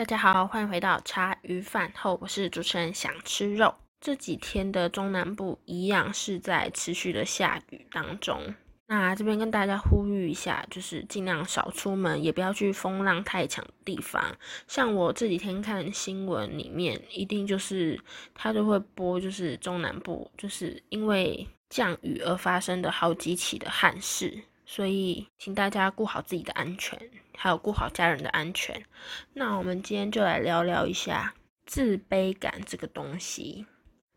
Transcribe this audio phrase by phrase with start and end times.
[0.00, 3.74] 大家好，欢迎回到茶余饭后，我是主持人想吃肉。
[4.00, 8.54] 这几天的中南部一样是在持续的下雨当中。
[8.86, 14.24] 那这边跟大家呼吁一下，就是尽量少出门，也不要去风浪太强的地方。
[14.66, 18.00] 像我这几天看新闻里面，一定就是
[18.34, 24.44] 他都会播，就是中南部就是因为降雨而发生的好几起的憾事。
[24.64, 26.96] 所以，请大家顾好自己的安全，
[27.42, 28.84] 还有顾好家人的安全。
[29.32, 31.32] 那我们今天就来聊聊一下
[31.64, 33.64] 自卑感这个东西。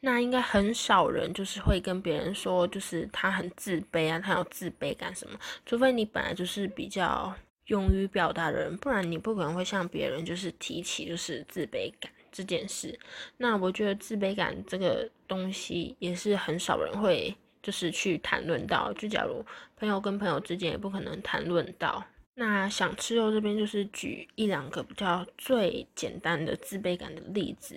[0.00, 5.38] 那应该很少人就是会跟别人说，就是他很自卑啊，他有自卑感什么。
[5.64, 7.34] 除非你本来就是比较
[7.68, 12.98] 勇于表达的人，不然你不可能会向别人就是提起就是自卑感这件事。
[13.38, 17.34] 那我觉得自卑感这个东西也是很少人会。
[17.62, 19.44] 就是去谈论到，就假如
[19.76, 22.00] 朋友跟朋友之间也不可能谈论到。
[22.38, 27.74] 那想吃肉这边就是举一两个比较最简单的自卑感的例子，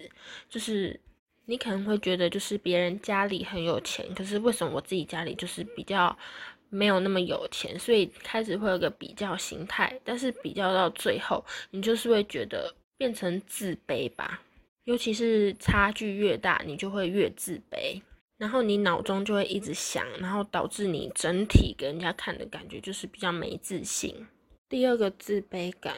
[0.50, 1.00] 就是
[1.46, 6.18] 你可能会觉得就是别人家里很有钱，可是为什么我自己家里就是比较
[6.70, 14.42] 没有那么有钱，所以开始会有个比较心态，但是比较到最后，你就是会觉得变成自卑吧，
[14.84, 18.02] 尤其是差距越大，你就会越自卑。
[18.38, 24.28] 然后你脑中就会一直想，然后导致你整体给人家看的感觉就是比较没自信。
[24.70, 25.96] 第二个自卑感，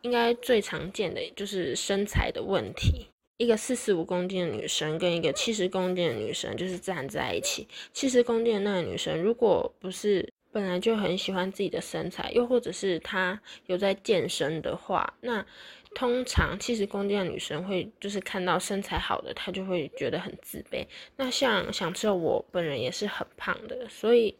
[0.00, 3.06] 应该最常见的就是身材的问题。
[3.36, 15.46] 一个四十五公斤的女生跟一个七十公斤的女生就是站在一起，七十公斤的那个女生如果不是本来就很喜欢自己的身材，又或者是她有在健身的话，那。
[15.94, 20.86] 通常七十公斤的女生会就是看到身材好的，她就会觉得很自卑。
[21.16, 24.36] 那像想知道我本人也是很胖的，所以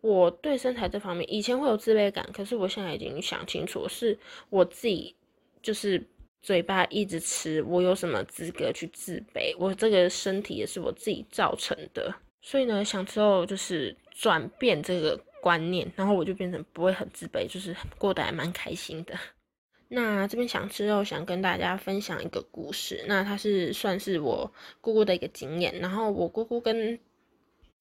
[0.00, 4.16] 我对身材这方面以前会有自卑感，可是我现在已经想清楚，是
[4.50, 5.14] 我自己
[5.62, 6.02] 就是
[6.40, 9.54] 嘴巴一直吃，我有什么资格去自卑？
[9.58, 19.14] 我这个身体也是我自己造成的，所以呢，想之后就是转变这个观念，然后我就变成不会很自卑，就是过得还蛮开心的。
[19.90, 23.02] 那这边想吃肉，想跟大家分享一个故事。
[23.08, 25.74] 那它是算是我姑姑的一个经验。
[25.80, 26.98] 然后我姑姑跟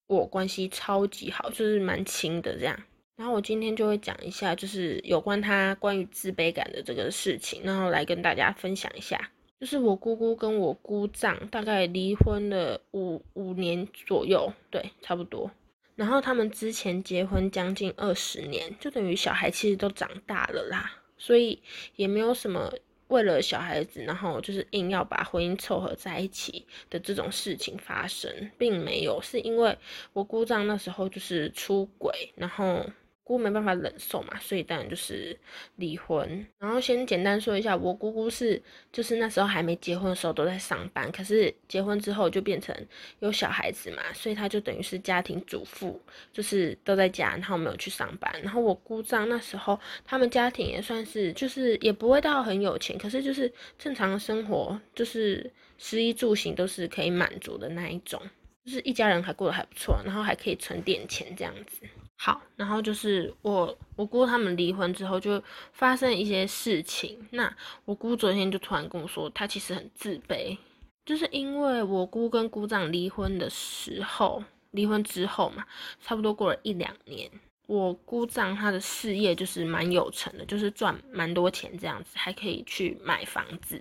[0.07, 2.77] 我关系超级好，就是蛮亲的这样。
[3.15, 9.31] 然后我今天就会讲一下，就是有关他关于自卑感的这个事情，然后来跟大家分享一下。
[9.59, 15.49] 就是我姑姑跟我姑丈大概离婚了五五年左右，对，差不多。
[15.95, 21.01] 然后他们之前结婚将近二十年，就等于小孩其实都长大了啦。
[21.17, 21.59] 所以
[21.95, 22.71] 也没有什么
[23.07, 29.77] 为了小孩子，然后就是硬要把婚姻凑合在一起的这种事情发生，并没有，是因为
[30.13, 32.85] 我姑丈那时候就是出轨，然后。
[33.27, 35.37] 姑没办法忍受嘛，所以当然就是
[35.75, 36.47] 离婚。
[36.57, 42.73] 然后先简单说一下，我姑姑是就是那时候还没结婚的时候都在上班，可是结婚之后就变成
[43.19, 46.01] 有小孩子嘛，所以她就等于是家庭主妇，
[46.31, 48.33] 就是都在家，然后没有去上班。
[48.41, 58.21] 然后我姑丈那时候他们家庭也算是就是也不会到很有钱，可是就是正常的生活，就是食衣住行都是可以满足的那一种，
[58.63, 61.81] 就是一家人还过得还不错，然后还可以存点钱这样子。
[62.19, 65.41] 好，然后就是我我姑他们离婚之后就
[65.71, 67.27] 发生一些事情。
[67.31, 67.55] 那
[67.85, 70.57] 我姑昨天就突然跟我说，她其实很自卑，
[71.05, 75.65] 就是因为我姑跟姑丈离婚的时候，离婚之后嘛，
[76.01, 77.29] 差不多过了一两年，
[77.67, 83.79] 我姑丈他的事业就是蛮有成的，就是赚蛮多钱这样子，还可以去买房子。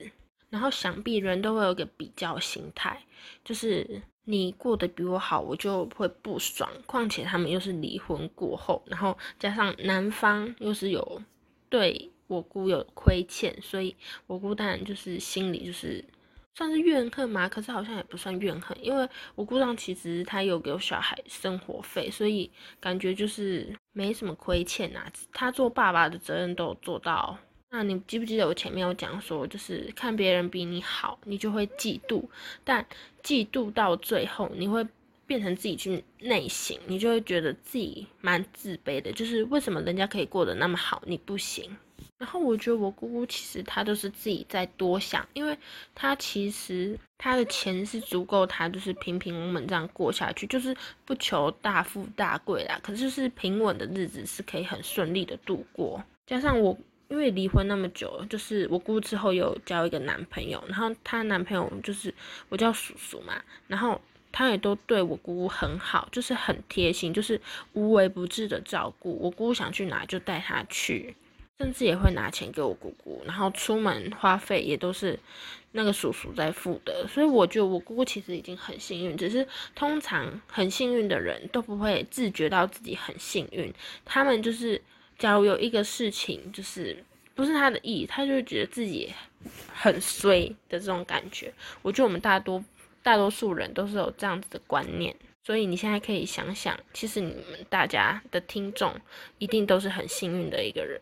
[0.50, 3.02] 然后想必人都会有个比较心态，
[3.44, 6.68] 就是你过得比我好，我就会不爽。
[6.84, 11.22] 况且他们又是离婚过后，然后加上男方又是有
[11.68, 13.94] 对我姑有亏欠，所以
[14.26, 16.04] 我姑当然就是心里就是
[16.56, 17.48] 算是怨恨嘛。
[17.48, 22.50] 可是好像也不算怨恨，因为我姑丈其实他有给我小孩生活费，所以
[22.80, 25.08] 感觉就是没什么亏欠啊。
[25.32, 27.38] 他做爸爸的责任都做到。
[27.68, 32.24] 那你记不记得我前面有讲说，就是看别人比你好，你就会嫉妒，
[32.64, 32.86] 但
[33.22, 34.86] 嫉妒到最后，你会
[35.26, 41.76] 变成自己去内省，你就会觉得自己蛮自卑的，就是为什么人家可以过得那么好，你不行。
[42.18, 45.58] 然后我觉得我姑姑其实她都是自己在多想，因为
[45.94, 50.74] 她其实她的钱是足够她就是平平稳稳这样过下去，就是
[51.04, 56.78] 不求大富大贵啦，可是就是平稳的日子是可以很顺利的度过，加上我。
[57.08, 62.12] 因为离婚那么久，就是我姑之后有交一个男朋友，然后她男朋友就是
[62.48, 63.34] 我叫叔叔嘛，
[63.68, 64.00] 然后
[64.32, 67.40] 他也都对我姑姑很好，就是很贴心，就是
[67.72, 71.14] 无微不至的照顾我姑姑想去哪就带她去，
[71.58, 75.18] 甚至也会拿钱给我姑姑，然后出门花费也都是
[75.72, 77.06] 那个叔叔在付的。
[77.08, 83.72] 所以我觉得我姑姑其实已经很幸运，只是通常很幸运的人都不会自觉到自己很幸运。
[84.04, 84.82] 他们就是
[85.18, 87.02] 假如有一个事情就是
[87.34, 89.12] 不是他的意，他就会觉得自己
[89.72, 91.52] 很衰的这种感觉。
[91.82, 92.64] 我觉得我们大多
[93.02, 95.14] 大多数人都是有这样子的观念。
[95.44, 98.92] 所以你现在可以想想，其实你们大家的听众
[99.38, 101.00] 一定都是很幸运的一个人。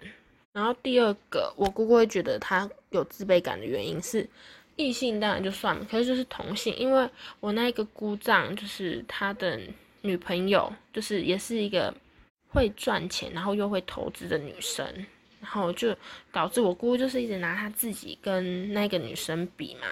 [0.52, 4.28] 然后第二个，我姑姑会觉得他有自卑感的原因是
[4.76, 7.08] 异性，当然就算了，可是就是同性，因为
[7.40, 9.58] 我那一个姑丈就是他的
[10.02, 11.92] 女朋友，就是也是一个
[12.54, 14.86] 会赚钱，然后又会投资的女生，
[15.40, 15.94] 然后就
[16.32, 19.88] 导致我姑姑就是一直拿她自己跟那个女生比嘛。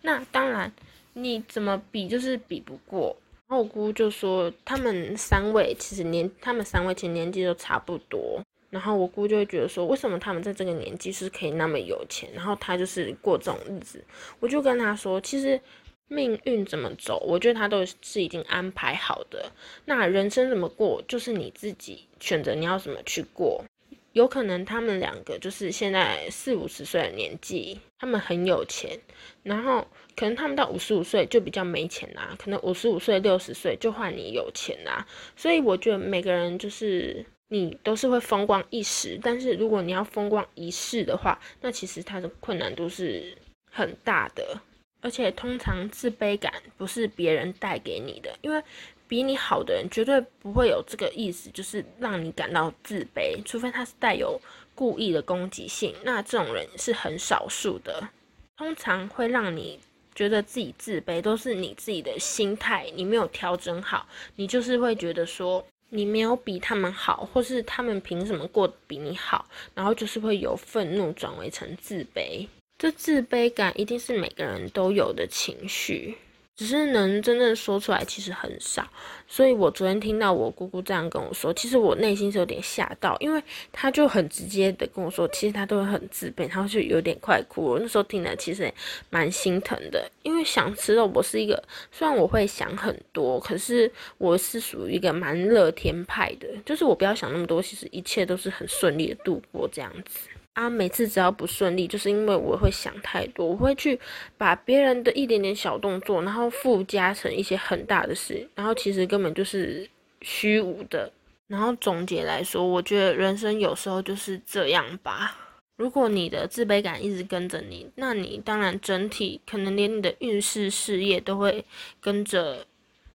[0.00, 0.72] 那当然
[1.12, 3.14] 你怎么比就是比不过。
[3.48, 8.42] 然后我姑就说，他们三位其实年，他们三位其实年纪都差不多。
[8.70, 14.04] 然后我姑就会觉得说，为什么他们在这个年纪是可以那么有钱，然后他就是过这种日子？
[14.40, 15.60] 我就跟他说，其实
[16.08, 19.50] 命运怎么走，我觉得他都是已经安排好的。
[19.84, 23.64] 那人生怎么过，就是你自己选择你要怎么去过。
[24.12, 28.98] 有可能他们两个就是现在四五十岁的年纪，他们很有钱，
[29.42, 29.86] 然后
[30.16, 35.06] 可能他们到五十五岁就比较没钱啦，可能五十五岁、六十岁就换你有钱啦。
[35.36, 43.36] 所以我觉得每个人就是你都是会风光一时，但是如果你要风光一世的话，那其实它的困难度是
[43.70, 44.58] 很大的，
[45.06, 48.60] 而且通常自卑感不是别人带给你的，因为。
[49.08, 54.40] 比你好的人绝对不会有这个意思，就是让你感到自卑，除非他是带有
[54.74, 58.08] 故意的攻击性，那这种人是很少数的。
[58.56, 59.78] 通常会让你
[60.12, 72.44] 觉得自己自卑，都是你自己的心态，你没有调整好，你就是会觉得说你没有比他们好，或是他们凭什么过得比你好，然后就是会由愤怒转为成自卑。
[72.78, 76.16] 这自卑感一定是每个人都有的情绪。
[76.54, 78.88] 只是能真正说出来其实很少，
[79.28, 87.62] 所以我昨天听到我姑姑这样跟我说，其实我内心是有点吓到，因为他就很直接的跟我说，其实他都会很自卑，然后就有点快哭。
[87.62, 88.72] 我那时候听了其实
[89.10, 91.62] 蛮心疼的，因为想吃肉，我是一个
[91.92, 100.30] 虽然我会想很多，可是我是属于一个蛮乐天派的，就是我不要想那么多，其实一切都是很顺利的度过这样子。
[100.56, 104.00] 啊，每次只要不顺利，就是因为我会想太多，我会去
[104.38, 109.86] 把别人的一点点小动作，然后附加成一些很大的事，然后其实根本就是
[110.22, 111.12] 虚无的。
[111.46, 115.36] 然后总结来说，我觉得人生有时候就是这样吧。
[115.76, 121.66] 如果你的自卑感一直跟着你，那你当然整体可能连你的运势、事业都会
[122.00, 122.66] 跟着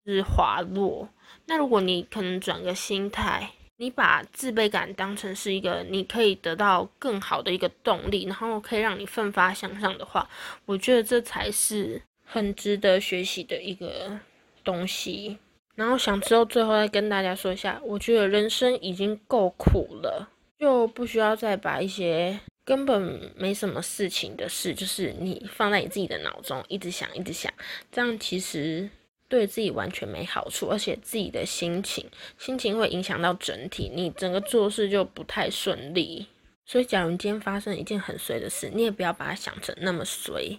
[0.05, 1.09] 是滑落。
[1.47, 3.53] 那如果你可能转个心态。
[3.81, 10.29] 你把自卑感当成是一个你可以得到更好的一个动力，然后可以让你奋发向上的话，
[10.67, 14.21] 我觉得这才是很值得学习的一个
[14.63, 15.39] 东西。
[15.77, 20.29] 然后想之后最后再跟大家说一下，我觉得人生已经够苦了，
[20.59, 27.51] 就不需要再把一些根本没什么事情的事，就是你放在你自己的脑中一直想一直想，
[27.91, 28.91] 这样其实。
[29.31, 32.07] 对自己完全没好处，而且自己的心情，
[32.37, 36.27] 心情会影响到整体，你整个做事就不太顺利。
[36.67, 40.59] 所以，假如你今天发生一件很衰的事，你也不要把它想成那么衰，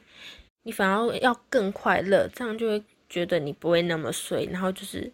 [0.63, 5.11] 你反而要更快乐，这样就会觉得你不会那么衰，然后就是。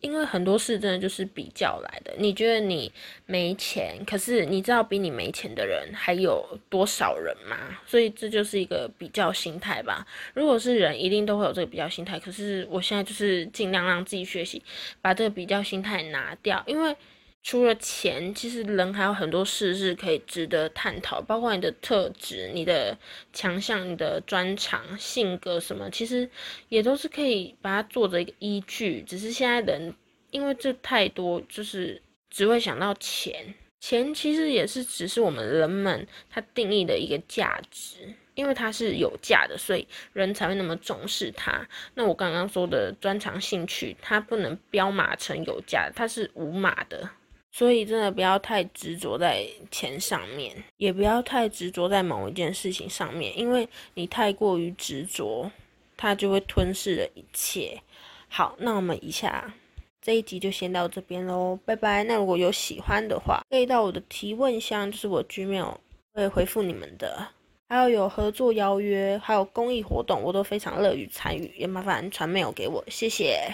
[0.00, 2.12] 因为很多事真的就是比较来的。
[2.18, 2.92] 你觉得你
[3.26, 7.56] 没钱，可是你知道比你没钱的人还有多少人吗？
[7.86, 10.06] 所以这就是一个比较心态吧。
[10.34, 12.18] 如果是人，一定都会有这个比较心态。
[12.18, 14.62] 可是我现在就是尽量让自己学习，
[15.00, 16.96] 把这个比较心态拿掉，因为。
[17.42, 22.96] 除了钱，其实人还有很多事是可以值得探讨，包括你的特质、你的
[23.32, 26.28] 强项、你的专长、性格什么，其实
[26.68, 29.02] 也都是可以把它做的一个依据。
[29.02, 29.94] 只是现在人
[30.30, 41.66] 因为这太多，就是只会想到钱，钱其实也是只是我们人们他定义的一个价值，因为它是有价的，所以人才会那么重视它。
[41.94, 47.10] 那我刚刚说的专长、兴趣，它不能标码成有价，它是无码的。
[47.52, 55.50] 所以真的不要太执着在钱上面，也不要太执着在某一件事情上面，因为你太过于执着，
[55.96, 57.80] 它就会吞噬了一切。
[58.28, 59.52] 好，那我们以下
[60.00, 62.04] 这一集就先到这边喽，拜拜。
[62.04, 65.74] 那如果有喜欢的话，可以到我的提问箱，就是我 Gmail
[66.14, 67.28] 会回复你们的。
[67.68, 73.52] 还有有合作邀约，还有公益活动，我都非常乐于参与，也麻烦传 mail 给我，谢谢。